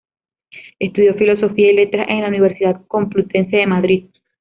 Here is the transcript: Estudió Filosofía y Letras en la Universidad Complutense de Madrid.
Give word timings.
Estudió 0.79 1.13
Filosofía 1.13 1.71
y 1.71 1.75
Letras 1.75 2.07
en 2.09 2.21
la 2.21 2.27
Universidad 2.29 2.81
Complutense 2.87 3.55
de 3.57 3.67
Madrid. 3.67 4.05